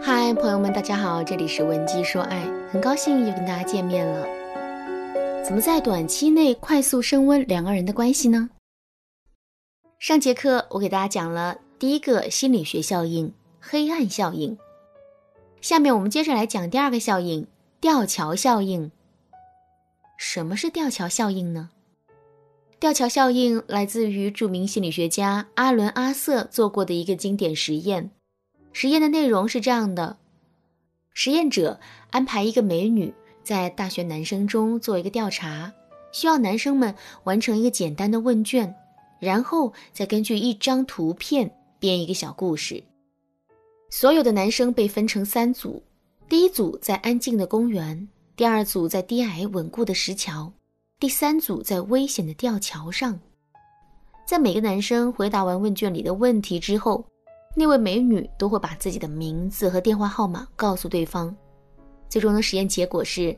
[0.00, 4.26] 嗨，朋友们，大家好，这里是文姬说爱，很高兴又跟大家见面了。
[5.44, 8.48] 怎么在短期内快速升温两个人的关系呢？
[9.98, 14.56] 上节课我给大家讲了第一个心理学效应——黑暗效应。
[15.60, 17.46] 下面我们接着来讲第二个效应——
[17.80, 18.92] 吊桥效应。
[20.16, 21.70] 什么是吊桥效应呢？
[22.78, 28.12] 吊桥效应来自于著名心理学家阿伦·阿瑟做过的一个经典实验。
[28.72, 30.18] 实验的内容是这样的：
[31.14, 35.72] 实验者安排一个美女在大学男生中做一个调查，
[36.12, 38.72] 需要男生们完成一个简单的问卷，
[39.18, 41.50] 然后再根据一张图片
[41.80, 42.82] 编一个小故事。
[43.90, 45.82] 所有的男生被分成三组，
[46.28, 50.52] 第一组在安静的公园，第二组在低矮稳固的石桥，
[51.00, 53.18] 第三组在危险的吊桥上。
[54.26, 57.04] 在每个男生回答完问卷里的问题之后。
[57.58, 61.34] 那位美女都会把自己的名字和电话号码告诉对方。
[62.08, 63.36] 最终的实验结果是，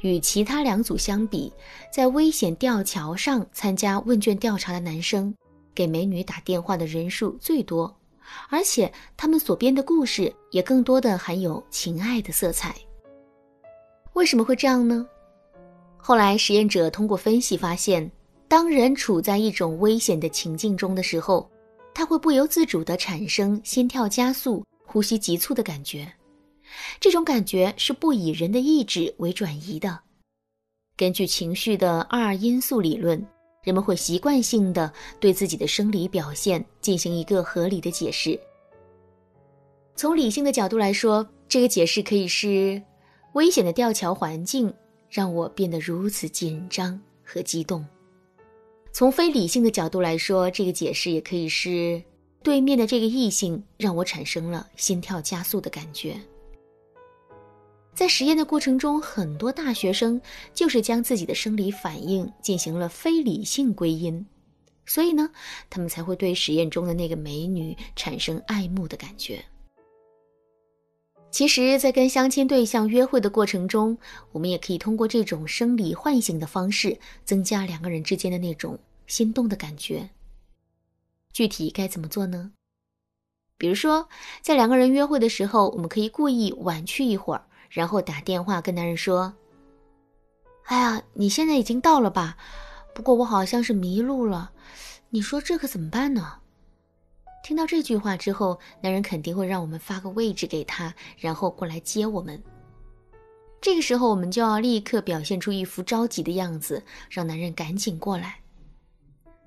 [0.00, 1.52] 与其他两组相比，
[1.92, 5.32] 在危险吊桥上参加问卷调查的男生，
[5.72, 7.96] 给美女打电话的人数最多，
[8.50, 12.74] 而且他们所编的故事也更多的含有情爱的色彩。
[14.14, 15.06] 为什么会这样呢？
[15.96, 18.10] 后来实验者通过分析发现，
[18.48, 21.48] 当人处在一种危险的情境中的时候。
[21.96, 26.06] 他会不由自主地产生心跳加速、呼吸急促的感觉，
[27.00, 29.98] 这种感觉是不以人的意志为转移的。
[30.94, 33.26] 根据情绪的二因素理论，
[33.62, 38.38] 人们会习惯性的对自己的生理表现进行一个合理的解释。
[39.94, 42.82] 从理性的角度来说，这个解释可以是：
[43.32, 44.70] 危险的吊桥环境
[45.08, 47.82] 让我变得如此紧张和激动。
[48.96, 52.02] 从非理性的角度来说，这个解释也可以是
[52.42, 56.18] 对面的这个异性让我产生了心跳加速的感觉。
[57.94, 60.18] 在实验的过程中，很多大学生
[60.54, 64.24] 就是将自己的生理反应进行了非理性归因，
[64.86, 65.28] 所以呢，
[65.68, 69.44] 他们才会对实验中的那个美女产生爱慕的感觉。
[71.30, 73.98] 其实，在跟相亲对象约会的过程中，
[74.32, 80.10] 我们也可以通过这种生理唤醒的方式，增加两个人之间的那种心动的感觉。
[81.32, 82.52] 具体该怎么做呢？
[83.58, 84.08] 比如说，
[84.42, 89.34] 在两个人约会的时候，我们可以故意晚去一会儿，然后打电话跟男人说
[90.64, 92.36] ：“哎呀，你现在已经到了吧？
[92.94, 94.52] 不过我好像是迷路了，
[95.10, 96.40] 你说这可怎么办呢？”
[97.44, 102.42] 听到这句话之后，男人肯定会让我们发个位置给他，然后过来接我们。
[103.60, 108.40] 这个时候，我们就要立刻表现出一副着急的样子，让男人赶紧过来。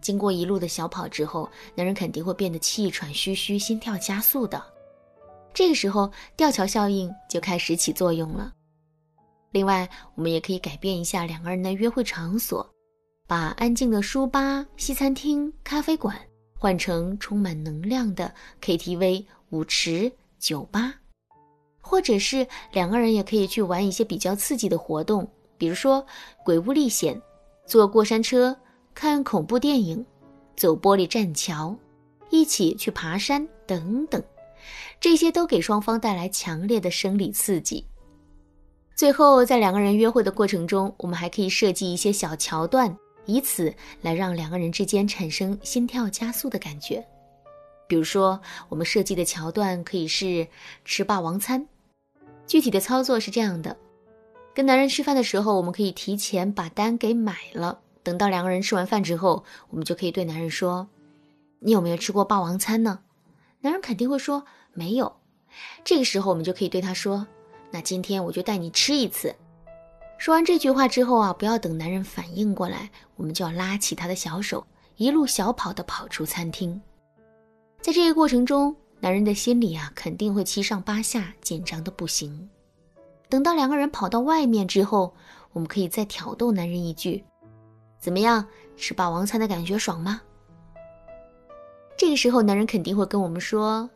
[0.00, 4.62] 经过一路的小跑之后，男人肯定会变得气喘吁吁、心跳加速的。
[5.52, 8.52] 这个时候，吊桥效应就开始起作用了。
[9.52, 12.68] 另外，我们也可以改变一下两个人的约会场所，
[13.26, 16.16] 把安静的书吧、西餐厅、咖啡馆。
[16.58, 20.94] 换成充满能量的 KTV、舞池、酒吧，
[21.82, 26.04] 或者是两个人也可以去玩一些比较刺激的活动，比如说
[26.46, 27.20] 鬼屋历险、
[27.66, 28.56] 坐过山车、
[28.96, 30.02] 看恐怖电影、
[30.56, 31.76] 走玻璃栈桥、
[32.30, 34.20] 一起去爬山等等，
[34.98, 37.86] 这些都给双方带来强烈的生理刺激。
[38.94, 42.96] 最后，在两个人约会的过程中，我们还可以设计一些小桥段。
[43.26, 47.04] 以此来让两个人之间产生心跳加速的感觉，
[47.86, 48.40] 比如说，
[48.70, 50.46] 我们设计的桥段可以是
[50.86, 51.66] 吃霸王餐。
[52.46, 53.76] 具体的操作是这样的：
[54.54, 60.86] 跟男人吃饭的时候，我们可以提前把单给买了，等到两个人吃完饭之后，我们就可以对男人说
[61.58, 63.00] ：“你有没有吃过霸王餐呢？”
[63.62, 65.16] 男人肯定会说没有。
[65.82, 67.26] 这个时候，我们就可以对他说
[67.72, 69.34] ：“那今天我就带你吃一次。”
[70.18, 74.64] 说完这句话之后啊，不要等男人反应过来，我们就要拉起他的小手，
[74.94, 76.80] 一路小跑的跑出餐厅。
[77.80, 82.48] 在这个过程中，男人的心里啊肯定会七上八下，紧张的不行。
[83.28, 85.12] 等到两个人跑到外面之后，
[85.52, 87.24] 我们可以再挑逗男人一句
[87.98, 88.46] ：“怎么样，
[88.76, 90.20] 吃霸王餐的感觉爽吗？”
[91.96, 93.88] 这个时候，男人肯定会跟我们说：“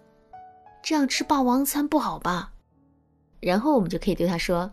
[0.82, 2.52] 这样吃霸王餐不好吧？”
[3.40, 4.72] 然后我们就可以对他说。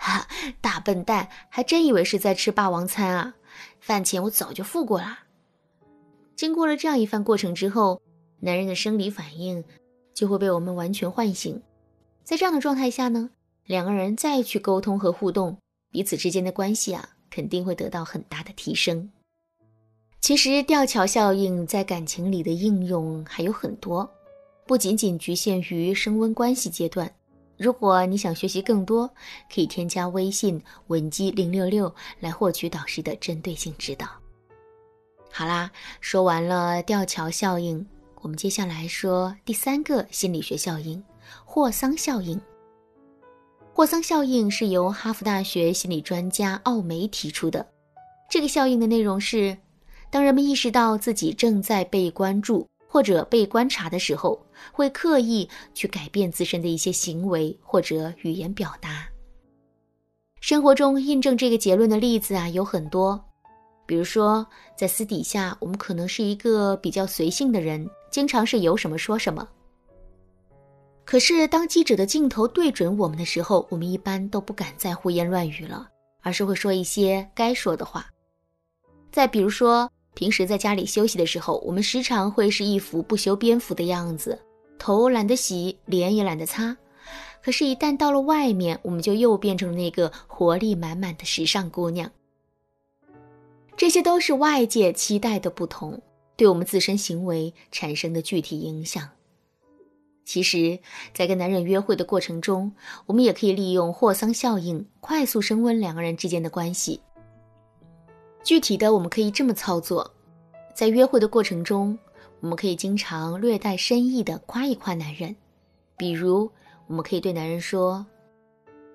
[0.00, 0.28] 哈，
[0.60, 3.34] 大笨蛋，还真以为是在吃霸王餐啊！
[3.80, 5.18] 饭钱我早就付过了。
[6.36, 8.00] 经过了这样一番过程之后，
[8.38, 9.64] 男人的生理反应
[10.14, 11.60] 就会被我们完全唤醒。
[12.22, 13.30] 在这样的状态下呢，
[13.64, 15.58] 两个人再去沟通和互动，
[15.90, 19.10] 彼此之间的关系啊，肯定会得到很大的提升。
[20.20, 24.10] 其实吊桥效应在感情里的应用还有很多，
[24.66, 27.10] 不仅仅局限于升温关系阶段。
[27.56, 29.08] 如果你想学习更多，
[29.52, 34.08] 可以添加微信文姬零六六来获取导师的针对性指导。
[35.30, 35.70] 好啦，
[36.00, 37.84] 说完了吊桥效应，
[38.22, 41.02] 我们接下来说第三个心理学效应——
[41.44, 42.40] 霍桑效应。
[43.78, 47.64] 霍桑效应是由哈佛大学心理专家奥梅提出的。
[48.28, 49.56] 这个效应的内容是：
[50.10, 59.06] 当人们意识到自己正在被关注或者被观察的时候，会刻意去改变自身的一些行为或者语言表达。
[60.40, 63.24] 生活中印证这个结论的例子啊有很多。
[63.86, 64.44] 比如说，
[64.76, 69.48] 在私底下，我们可能是一个比较随性的人，经常是有什么说什么。
[71.10, 75.88] 可是，当记者的镜头对准我们的时候，我们一般都不敢再胡言乱语了，
[76.20, 78.06] 而是会说一些该说的话。
[79.10, 84.38] 再比如说，平时在家里休息的时候，我们时常会是一副不修边幅的样子，
[84.78, 86.76] 头懒得洗，脸也懒得擦。
[87.42, 92.12] 可是，一旦到了外面，我们就又变成了那个活力满满的时尚姑娘。
[93.78, 95.98] 这些都是外界期待的不同，
[96.36, 99.08] 对我们自身行为产生的具体影响。
[100.28, 100.78] 其实，
[101.14, 102.70] 在跟男人约会的过程中，
[103.06, 107.00] 我们也可以利用霍桑效应，快速升温两个人之间的关系。
[108.44, 110.12] 具体的，我们可以这么操作：
[110.74, 111.98] 在约会的过程中，
[112.40, 115.34] 我们可以经常略带深意的夸一夸男人，
[115.96, 116.50] 比如，
[116.88, 118.04] 我们可以对男人说：“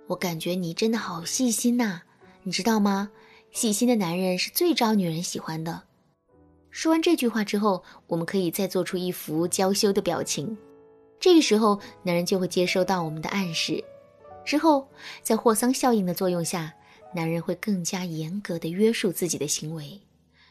[0.06, 2.02] 我感觉你真的好细心呐，
[2.44, 3.10] 你知道吗？”
[3.50, 5.82] 细心的男人是最招女人喜欢的。
[6.70, 10.56] 说完这句话之后，我们可以再做出一副娇羞的表情，
[11.24, 13.82] 这个时候男人就会接收到我们的暗示。
[14.44, 14.86] 之后，
[15.22, 16.74] 在霍桑效应的作用下，
[17.16, 20.02] 男人会更加严格的约束自己的行为，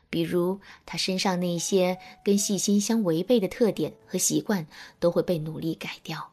[0.09, 4.67] 比如他身上那些跟细心相违背的特点和习惯
[4.99, 6.33] 都会被努力改掉。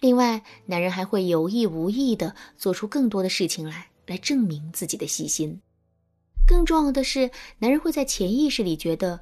[0.00, 3.88] 另外，男人还会有意无意的做出更多的事情来。
[4.06, 5.60] 来证明自己的细心。
[6.44, 9.20] 更重要的是，男人会在潜意识里觉得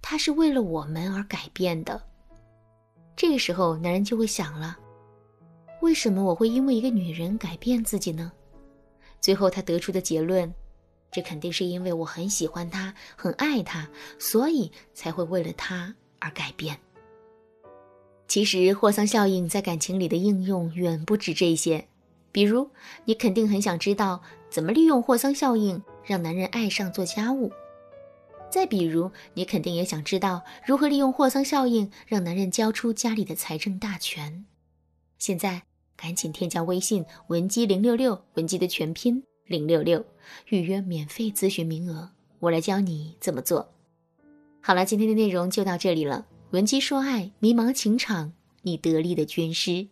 [0.00, 2.02] 他是为了我们而改变的。
[3.22, 4.76] 这个时候，男人就会想了：
[5.80, 8.32] 为什么我会因为一个女人改变自己呢？
[9.20, 10.52] 最后，他得出的结论：
[11.08, 13.88] 这肯定是因为我很喜欢她，很爱她，
[14.18, 16.76] 所以才会为了她而改变。
[18.26, 21.86] 其实，霍桑效应在感情里的应用远不止这些。
[22.32, 22.68] 比如，
[23.04, 24.20] 你肯定很想知道
[24.50, 27.48] 怎么利用霍桑效应让男人爱上做家务；
[28.52, 34.44] 再比如，你肯定也想知道如何利用霍桑效应让男人交出家里的财政大权。
[35.18, 35.62] 现在，
[35.96, 40.04] 赶紧添加微信文姬零六六，文姬的全拼零六六，
[40.50, 42.10] 预约免费咨询名额，
[42.40, 43.72] 我来教你怎么做。
[44.60, 46.26] 好了，今天的内容就到这里了。
[46.50, 49.88] 文姬说爱，迷茫情场，你得力的军师。